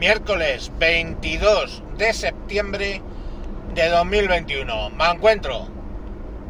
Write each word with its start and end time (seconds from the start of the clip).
miércoles 0.00 0.72
22 0.78 1.82
de 1.98 2.14
septiembre 2.14 3.02
de 3.74 3.88
2021. 3.90 4.88
Me 4.88 5.04
encuentro, 5.04 5.68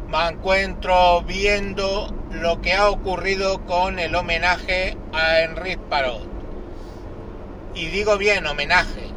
me 0.07 0.29
encuentro 0.29 1.21
viendo 1.23 2.15
lo 2.31 2.61
que 2.61 2.71
ha 2.71 2.89
ocurrido 2.89 3.65
con 3.65 3.99
el 3.99 4.15
homenaje 4.15 4.95
a 5.11 5.41
Enrique 5.41 5.81
Parot. 5.89 6.25
Y 7.75 7.87
digo 7.87 8.17
bien, 8.17 8.47
homenaje, 8.47 9.09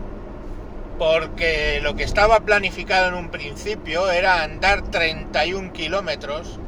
porque 0.99 1.79
lo 1.81 1.95
que 1.95 2.03
estaba 2.03 2.41
planificado 2.41 3.07
en 3.07 3.15
un 3.15 3.29
principio 3.29 4.11
era 4.11 4.43
andar 4.43 4.83
31 4.91 5.73
kilómetros, 5.73 6.59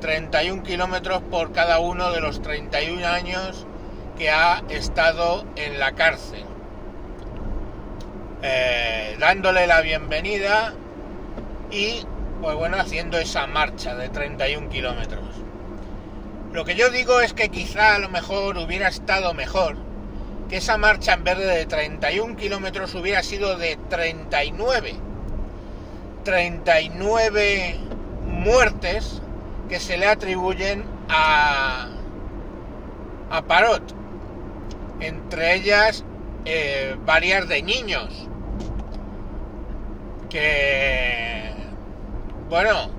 31 0.00 0.62
kilómetros 0.62 1.20
por 1.30 1.52
cada 1.52 1.78
uno 1.78 2.10
de 2.12 2.22
los 2.22 2.40
31 2.40 3.06
años 3.06 3.66
que 4.16 4.30
ha 4.30 4.62
estado 4.70 5.44
en 5.56 5.78
la 5.78 5.92
cárcel. 5.92 6.55
Eh, 8.48 9.16
dándole 9.18 9.66
la 9.66 9.80
bienvenida 9.80 10.72
y, 11.72 12.04
pues 12.40 12.54
bueno, 12.54 12.76
haciendo 12.76 13.18
esa 13.18 13.48
marcha 13.48 13.96
de 13.96 14.08
31 14.08 14.68
kilómetros. 14.68 15.24
Lo 16.52 16.64
que 16.64 16.76
yo 16.76 16.90
digo 16.90 17.20
es 17.20 17.32
que 17.32 17.48
quizá 17.48 17.96
a 17.96 17.98
lo 17.98 18.08
mejor 18.08 18.56
hubiera 18.58 18.86
estado 18.86 19.34
mejor 19.34 19.76
que 20.48 20.58
esa 20.58 20.78
marcha 20.78 21.14
en 21.14 21.24
vez 21.24 21.38
de 21.38 21.66
31 21.66 22.36
kilómetros 22.36 22.94
hubiera 22.94 23.24
sido 23.24 23.58
de 23.58 23.76
39. 23.90 24.94
39 26.22 27.80
muertes 28.26 29.22
que 29.68 29.80
se 29.80 29.98
le 29.98 30.06
atribuyen 30.06 30.84
a, 31.08 31.88
a 33.28 33.42
Parot. 33.42 33.82
Entre 35.00 35.56
ellas 35.56 36.04
eh, 36.48 36.94
varias 37.04 37.48
de 37.48 37.60
niños. 37.60 38.28
Que, 40.36 41.50
bueno, 42.50 42.90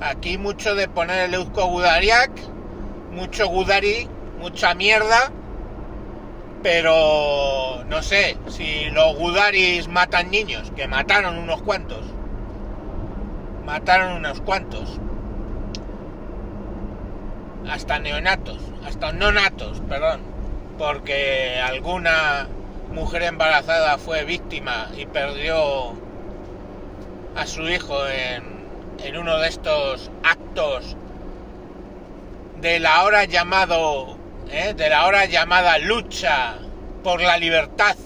aquí 0.00 0.36
mucho 0.36 0.74
de 0.74 0.88
poner 0.88 1.26
el 1.26 1.34
Eusko 1.34 1.66
Gudariak, 1.66 2.32
mucho 3.12 3.46
Gudari, 3.46 4.08
mucha 4.40 4.74
mierda, 4.74 5.30
pero 6.64 7.84
no 7.88 8.02
sé, 8.02 8.36
si 8.48 8.86
los 8.90 9.14
Gudaris 9.14 9.86
matan 9.86 10.32
niños, 10.32 10.72
que 10.74 10.88
mataron 10.88 11.38
unos 11.38 11.62
cuantos, 11.62 12.04
mataron 13.64 14.14
unos 14.14 14.40
cuantos, 14.40 14.98
hasta 17.70 18.00
neonatos, 18.00 18.58
hasta 18.84 19.12
nonatos, 19.12 19.80
perdón, 19.88 20.20
porque 20.78 21.60
alguna 21.64 22.48
mujer 22.92 23.22
embarazada 23.22 23.98
fue 23.98 24.24
víctima 24.24 24.88
y 24.96 25.06
perdió 25.06 25.94
a 27.36 27.46
su 27.46 27.62
hijo 27.68 28.06
en, 28.08 28.44
en 29.02 29.16
uno 29.16 29.38
de 29.38 29.48
estos 29.48 30.10
actos 30.22 30.96
de 32.60 32.80
la 32.80 33.04
hora 33.04 33.24
llamado 33.24 34.16
¿eh? 34.50 34.74
de 34.74 34.88
la 34.88 35.06
hora 35.06 35.26
llamada 35.26 35.78
lucha 35.78 36.54
por 37.02 37.20
la 37.20 37.38
libertad 37.38 37.96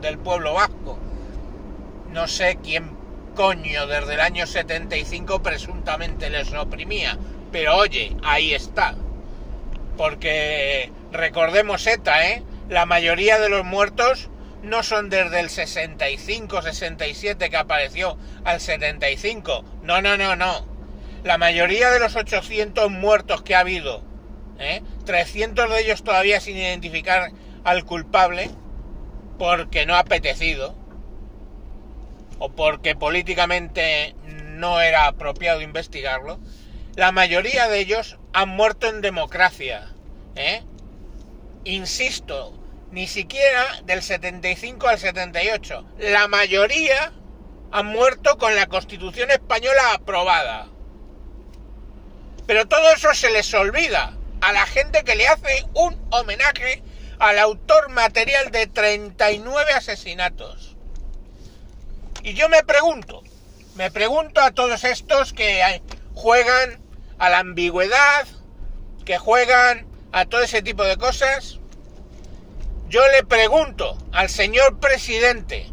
del 0.00 0.18
pueblo 0.18 0.54
vasco. 0.54 0.98
No 2.10 2.26
sé 2.26 2.58
quién 2.62 2.90
coño 3.34 3.86
desde 3.86 4.14
el 4.14 4.20
año 4.20 4.46
75 4.46 5.42
presuntamente 5.42 6.30
les 6.30 6.52
oprimía, 6.52 7.16
pero 7.52 7.76
oye, 7.76 8.16
ahí 8.22 8.54
está. 8.54 8.94
Porque 9.96 10.90
recordemos 11.12 11.86
ETA, 11.86 12.26
¿eh? 12.28 12.42
La 12.68 12.86
mayoría 12.86 13.38
de 13.38 13.48
los 13.48 13.64
muertos 13.64 14.29
no 14.62 14.82
son 14.82 15.10
desde 15.10 15.40
el 15.40 15.50
65, 15.50 16.62
67 16.62 17.50
que 17.50 17.56
apareció 17.56 18.18
al 18.44 18.60
75. 18.60 19.64
No, 19.82 20.02
no, 20.02 20.16
no, 20.16 20.36
no. 20.36 20.66
La 21.24 21.38
mayoría 21.38 21.90
de 21.90 22.00
los 22.00 22.16
800 22.16 22.90
muertos 22.90 23.42
que 23.42 23.54
ha 23.54 23.60
habido, 23.60 24.02
¿eh? 24.58 24.82
300 25.04 25.68
de 25.70 25.80
ellos 25.80 26.02
todavía 26.02 26.40
sin 26.40 26.56
identificar 26.56 27.32
al 27.64 27.84
culpable, 27.84 28.50
porque 29.38 29.86
no 29.86 29.94
ha 29.94 30.00
apetecido, 30.00 30.74
o 32.38 32.50
porque 32.50 32.94
políticamente 32.94 34.14
no 34.26 34.80
era 34.80 35.06
apropiado 35.06 35.60
investigarlo, 35.60 36.38
la 36.96 37.12
mayoría 37.12 37.68
de 37.68 37.80
ellos 37.80 38.18
han 38.32 38.48
muerto 38.50 38.88
en 38.88 39.00
democracia. 39.00 39.88
¿eh? 40.36 40.62
Insisto, 41.64 42.59
ni 42.90 43.06
siquiera 43.06 43.80
del 43.84 44.02
75 44.02 44.88
al 44.88 44.98
78. 44.98 45.84
La 45.98 46.28
mayoría 46.28 47.12
han 47.72 47.86
muerto 47.86 48.36
con 48.38 48.56
la 48.56 48.66
Constitución 48.66 49.30
española 49.30 49.94
aprobada. 49.94 50.68
Pero 52.46 52.66
todo 52.66 52.92
eso 52.92 53.14
se 53.14 53.30
les 53.30 53.52
olvida 53.54 54.16
a 54.40 54.52
la 54.52 54.66
gente 54.66 55.04
que 55.04 55.14
le 55.14 55.28
hace 55.28 55.64
un 55.74 55.96
homenaje 56.10 56.82
al 57.20 57.38
autor 57.38 57.90
material 57.90 58.50
de 58.50 58.66
39 58.66 59.72
asesinatos. 59.72 60.76
Y 62.22 62.34
yo 62.34 62.48
me 62.48 62.64
pregunto, 62.64 63.22
me 63.76 63.90
pregunto 63.90 64.40
a 64.40 64.50
todos 64.50 64.84
estos 64.84 65.32
que 65.32 65.82
juegan 66.14 66.80
a 67.18 67.30
la 67.30 67.38
ambigüedad, 67.38 68.26
que 69.04 69.18
juegan 69.18 69.86
a 70.12 70.24
todo 70.24 70.42
ese 70.42 70.62
tipo 70.62 70.82
de 70.84 70.96
cosas, 70.96 71.59
yo 72.90 73.06
le 73.10 73.22
pregunto 73.22 73.96
al 74.10 74.28
señor 74.28 74.80
presidente 74.80 75.70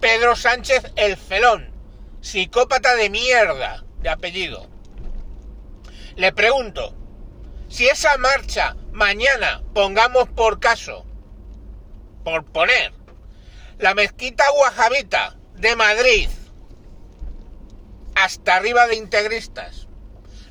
Pedro 0.00 0.36
Sánchez 0.36 0.92
el 0.94 1.16
Felón, 1.16 1.68
psicópata 2.20 2.94
de 2.94 3.10
mierda 3.10 3.84
de 3.98 4.08
apellido, 4.08 4.68
le 6.14 6.32
pregunto, 6.32 6.94
si 7.68 7.88
esa 7.88 8.16
marcha 8.18 8.76
mañana, 8.92 9.64
pongamos 9.74 10.28
por 10.28 10.60
caso, 10.60 11.04
por 12.22 12.44
poner, 12.44 12.92
la 13.78 13.94
mezquita 13.94 14.44
guajabita 14.50 15.36
de 15.54 15.74
Madrid, 15.74 16.28
hasta 18.14 18.54
arriba 18.54 18.86
de 18.86 18.94
integristas, 18.94 19.88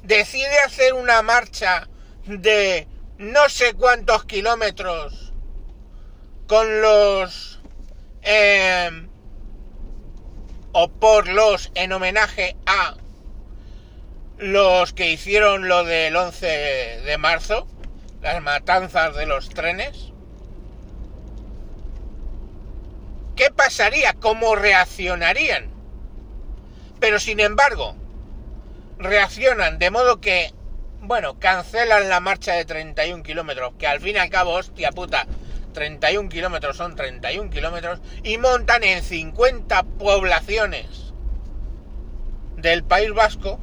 decide 0.02 0.60
hacer 0.66 0.94
una 0.94 1.22
marcha 1.22 1.88
de 2.26 2.90
no 3.18 3.50
sé 3.50 3.74
cuántos 3.74 4.26
kilómetros 4.26 5.34
con 6.48 6.82
los 6.82 7.62
eh, 8.22 9.08
o 10.72 10.88
por 10.90 11.28
los 11.28 11.72
en 11.76 11.92
homenaje 11.92 12.56
a 12.66 12.96
los 14.38 14.94
que 14.94 15.12
hicieron 15.12 15.68
lo 15.68 15.84
del 15.84 16.16
11 16.16 16.46
de 17.06 17.18
marzo, 17.18 17.68
las 18.22 18.42
matanzas 18.42 19.16
de 19.16 19.26
los 19.26 19.50
trenes. 19.50 20.12
¿Qué 23.36 23.50
pasaría? 23.52 24.14
¿Cómo 24.14 24.56
reaccionarían? 24.56 25.72
Pero 27.00 27.20
sin 27.20 27.40
embargo, 27.40 27.96
reaccionan 28.98 29.80
de 29.80 29.92
modo 29.92 30.22
que, 30.22 30.54
bueno, 31.04 31.38
cancelan 31.38 32.08
la 32.08 32.22
marcha 32.22 32.54
de 32.54 32.64
31 32.64 33.24
kilómetros, 33.24 33.74
que 33.78 33.88
al 33.88 34.00
fin 34.00 34.16
y 34.16 34.20
al 34.20 34.30
cabo, 34.30 34.52
hostia 34.52 34.92
puta, 34.92 35.28
31 35.74 36.30
kilómetros 36.30 36.78
son 36.78 36.96
31 36.96 37.50
kilómetros, 37.50 38.00
y 38.24 38.38
montan 38.38 38.84
en 38.84 39.04
50 39.04 39.84
poblaciones 39.84 41.14
del 42.56 42.86
País 42.86 43.12
Vasco 43.14 43.60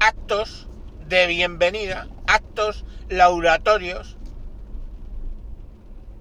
actos 0.00 0.68
de 1.06 1.28
bienvenida, 1.28 2.08
actos 2.26 2.84
lauratorios 3.08 4.16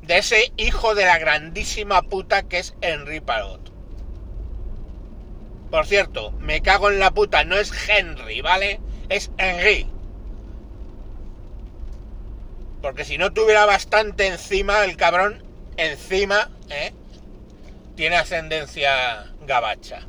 de 0.04 0.20
ese 0.20 0.54
hijo 0.58 0.94
de 0.94 1.06
la 1.06 1.18
grandísima 1.18 2.04
puta 2.04 2.44
que 2.44 2.60
es 2.60 2.76
Henry 2.82 3.20
Parot. 3.20 3.72
Por 5.72 5.88
cierto, 5.88 6.32
me 6.34 6.62
cago 6.62 6.92
en 6.92 7.00
la 7.00 7.12
puta, 7.12 7.44
no 7.44 7.56
es 7.56 7.72
Henry, 7.90 8.42
¿vale? 8.42 8.80
Es 9.10 9.32
Henry. 9.38 9.88
Porque 12.82 13.04
si 13.04 13.18
no 13.18 13.34
tuviera 13.34 13.66
bastante 13.66 14.28
encima, 14.28 14.84
el 14.86 14.96
cabrón, 14.96 15.44
encima, 15.78 16.50
¿eh? 16.70 16.94
Tiene 17.96 18.16
ascendencia 18.16 19.34
gabacha. 19.46 20.02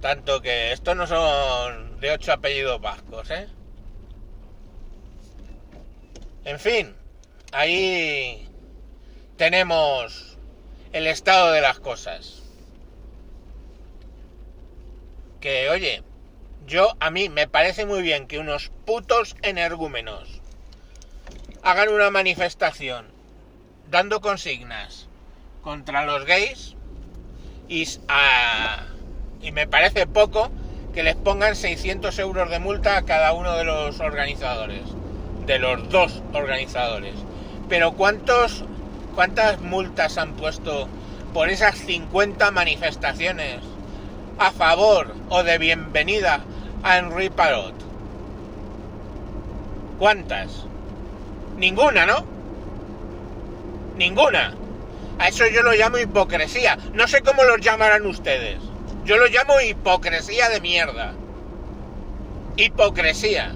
Tanto 0.00 0.42
que 0.42 0.72
estos 0.72 0.96
no 0.96 1.06
son 1.06 2.00
de 2.00 2.10
ocho 2.10 2.32
apellidos 2.32 2.80
vascos, 2.80 3.30
¿eh? 3.30 3.48
En 6.44 6.58
fin, 6.58 6.94
ahí 7.52 8.48
tenemos 9.36 10.36
el 10.92 11.06
estado 11.06 11.52
de 11.52 11.60
las 11.60 11.78
cosas. 11.78 12.42
Que, 15.40 15.70
oye, 15.70 16.02
yo 16.72 16.96
a 17.00 17.10
mí 17.10 17.28
me 17.28 17.46
parece 17.46 17.84
muy 17.84 18.00
bien 18.00 18.26
que 18.26 18.38
unos 18.38 18.70
putos 18.86 19.36
energúmenos 19.42 20.40
hagan 21.62 21.90
una 21.90 22.10
manifestación 22.10 23.04
dando 23.90 24.22
consignas 24.22 25.06
contra 25.62 26.06
los 26.06 26.24
gays 26.24 26.74
y, 27.68 27.86
y 29.42 29.52
me 29.52 29.66
parece 29.66 30.06
poco 30.06 30.50
que 30.94 31.02
les 31.02 31.14
pongan 31.14 31.56
600 31.56 32.18
euros 32.18 32.48
de 32.48 32.58
multa 32.58 32.96
a 32.96 33.02
cada 33.02 33.34
uno 33.34 33.54
de 33.54 33.64
los 33.64 34.00
organizadores, 34.00 34.80
de 35.44 35.58
los 35.58 35.90
dos 35.90 36.22
organizadores. 36.32 37.16
Pero 37.68 37.92
¿cuántos, 37.92 38.64
¿cuántas 39.14 39.60
multas 39.60 40.16
han 40.16 40.32
puesto 40.36 40.88
por 41.34 41.50
esas 41.50 41.76
50 41.76 42.50
manifestaciones 42.50 43.58
a 44.38 44.52
favor 44.52 45.14
o 45.28 45.42
de 45.42 45.58
bienvenida 45.58 46.42
a 46.82 46.98
Henri 46.98 47.30
Parot? 47.30 47.74
¿Cuántas? 49.98 50.64
Ninguna, 51.56 52.06
¿no? 52.06 52.24
Ninguna. 53.96 54.54
A 55.18 55.28
eso 55.28 55.46
yo 55.46 55.62
lo 55.62 55.72
llamo 55.72 55.98
hipocresía. 55.98 56.76
No 56.94 57.06
sé 57.06 57.22
cómo 57.22 57.44
los 57.44 57.60
llamarán 57.60 58.06
ustedes. 58.06 58.58
Yo 59.04 59.16
lo 59.16 59.26
llamo 59.26 59.60
hipocresía 59.60 60.48
de 60.48 60.60
mierda. 60.60 61.12
Hipocresía. 62.56 63.52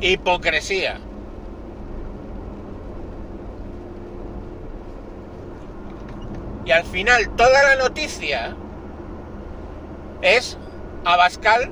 Hipocresía. 0.00 1.00
Y 6.64 6.70
al 6.70 6.84
final 6.84 7.30
toda 7.34 7.62
la 7.62 7.76
noticia 7.76 8.54
es 10.20 10.58
Abascal 11.04 11.70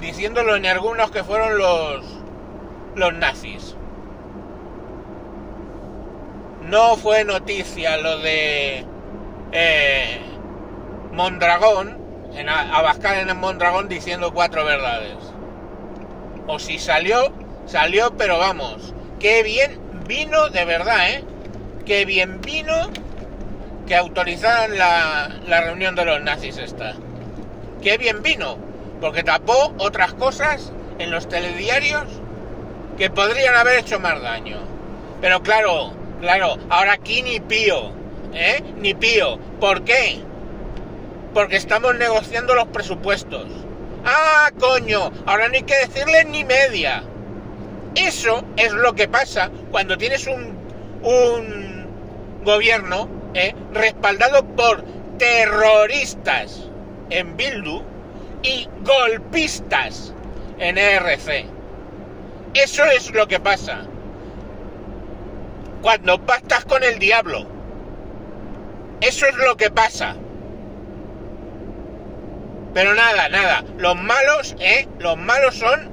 diciéndolo 0.00 0.56
en 0.56 0.66
algunos 0.66 1.10
que 1.10 1.24
fueron 1.24 1.58
los 1.58 2.04
los 2.94 3.14
nazis. 3.14 3.76
No 6.62 6.96
fue 6.96 7.24
noticia 7.24 7.96
lo 7.96 8.18
de 8.18 8.84
eh, 9.52 10.20
Mondragón, 11.12 11.98
en 12.34 12.48
Abascal 12.48 13.18
en 13.18 13.28
el 13.28 13.34
Mondragón 13.36 13.88
diciendo 13.88 14.32
cuatro 14.32 14.64
verdades. 14.64 15.16
O 16.46 16.58
si 16.58 16.78
salió, 16.78 17.32
salió, 17.66 18.16
pero 18.16 18.38
vamos, 18.38 18.94
qué 19.18 19.42
bien 19.42 19.80
vino 20.06 20.48
de 20.48 20.64
verdad, 20.64 21.10
¿eh? 21.10 21.24
Qué 21.86 22.04
bien 22.04 22.40
vino 22.40 22.90
que 23.86 23.96
autorizaran 23.96 24.78
la, 24.78 25.30
la 25.46 25.60
reunión 25.62 25.96
de 25.96 26.04
los 26.04 26.22
nazis 26.22 26.58
esta. 26.58 26.94
Qué 27.82 27.98
bien 27.98 28.22
vino, 28.22 28.56
porque 29.00 29.22
tapó 29.22 29.72
otras 29.78 30.12
cosas 30.14 30.72
en 30.98 31.10
los 31.10 31.28
telediarios 31.28 32.04
que 32.98 33.10
podrían 33.10 33.54
haber 33.54 33.78
hecho 33.78 33.98
más 33.98 34.20
daño. 34.20 34.58
Pero 35.20 35.42
claro, 35.42 35.92
claro, 36.20 36.56
ahora 36.68 36.92
aquí 36.92 37.22
ni 37.22 37.40
pío, 37.40 37.92
¿eh? 38.34 38.62
Ni 38.76 38.94
pío. 38.94 39.38
¿Por 39.58 39.84
qué? 39.84 40.20
Porque 41.32 41.56
estamos 41.56 41.94
negociando 41.96 42.54
los 42.54 42.66
presupuestos. 42.68 43.46
¡Ah, 44.04 44.50
coño! 44.58 45.10
Ahora 45.26 45.48
no 45.48 45.54
hay 45.54 45.62
que 45.62 45.76
decirle 45.76 46.24
ni 46.24 46.44
media. 46.44 47.02
Eso 47.94 48.44
es 48.56 48.72
lo 48.72 48.94
que 48.94 49.08
pasa 49.08 49.50
cuando 49.70 49.96
tienes 49.96 50.26
un, 50.26 50.56
un 51.02 51.86
gobierno 52.44 53.08
¿eh? 53.34 53.54
respaldado 53.72 54.44
por 54.44 54.84
terroristas 55.18 56.68
en 57.10 57.36
Bildu 57.36 57.82
y 58.42 58.68
golpistas 58.84 60.14
en 60.58 60.78
ERC. 60.78 61.46
Eso 62.54 62.84
es 62.84 63.12
lo 63.12 63.28
que 63.28 63.40
pasa. 63.40 63.82
Cuando 65.82 66.24
pactas 66.24 66.64
con 66.64 66.82
el 66.82 66.98
diablo. 66.98 67.46
Eso 69.00 69.26
es 69.26 69.36
lo 69.36 69.56
que 69.56 69.70
pasa. 69.70 70.16
Pero 72.74 72.94
nada, 72.94 73.28
nada. 73.28 73.64
Los 73.78 73.96
malos, 73.96 74.56
¿eh? 74.60 74.88
Los 74.98 75.16
malos 75.16 75.56
son 75.56 75.90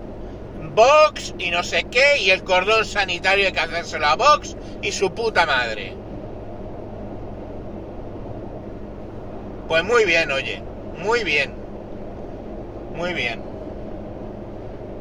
Vox 0.76 1.34
y 1.40 1.50
no 1.50 1.64
sé 1.64 1.86
qué, 1.90 2.20
y 2.20 2.30
el 2.30 2.44
cordón 2.44 2.86
sanitario 2.86 3.48
hay 3.48 3.52
que 3.52 3.60
hacérselo 3.60 4.06
a 4.06 4.16
Vox 4.16 4.56
y 4.82 4.92
su 4.92 5.12
puta 5.12 5.46
madre. 5.46 5.96
Pues 9.68 9.84
muy 9.84 10.06
bien, 10.06 10.32
oye. 10.32 10.62
Muy 10.98 11.24
bien. 11.24 11.67
Muy 12.98 13.14
bien. 13.14 13.44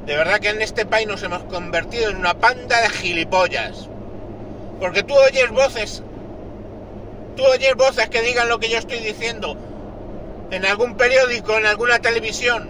De 0.05 0.17
verdad 0.17 0.39
que 0.39 0.51
en 0.51 0.61
este 0.61 0.85
país 0.85 1.09
nos 1.09 1.23
hemos 1.23 1.45
convertido 1.45 2.11
en 2.11 2.19
una 2.19 2.35
panda 2.35 2.79
de 2.83 2.91
gilipollas. 2.91 3.89
Porque 4.79 5.03
tú 5.03 5.15
oyes 5.15 5.51
voces. 5.51 6.03
Tú 7.37 7.43
oyes 7.47 7.75
voces 7.75 8.11
que 8.11 8.21
digan 8.21 8.51
lo 8.51 8.59
que 8.59 8.69
yo 8.69 8.77
estoy 8.77 8.99
diciendo. 8.99 9.57
En 10.51 10.67
algún 10.67 10.99
periódico, 10.99 11.57
en 11.57 11.65
alguna 11.65 11.99
televisión. 11.99 12.69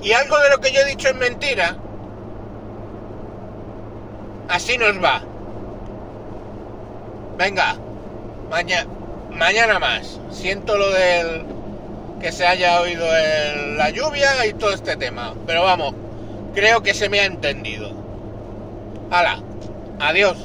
Y 0.00 0.12
algo 0.12 0.38
de 0.38 0.48
lo 0.48 0.60
que 0.60 0.72
yo 0.72 0.80
he 0.80 0.86
dicho 0.86 1.08
es 1.08 1.16
mentira. 1.16 1.76
Así 4.48 4.78
nos 4.78 4.96
va. 5.04 5.20
Venga. 7.36 7.76
Mañana, 8.48 8.90
mañana 9.32 9.78
más. 9.78 10.20
Siento 10.30 10.76
lo 10.76 10.90
del 10.90 11.44
que 12.20 12.32
se 12.32 12.46
haya 12.46 12.80
oído 12.80 13.06
la 13.76 13.90
lluvia 13.90 14.46
y 14.46 14.52
todo 14.52 14.72
este 14.72 14.96
tema. 14.96 15.34
Pero 15.46 15.62
vamos, 15.62 15.94
creo 16.54 16.82
que 16.82 16.94
se 16.94 17.08
me 17.08 17.20
ha 17.20 17.24
entendido. 17.24 17.92
Hala, 19.10 19.42
adiós. 19.98 20.36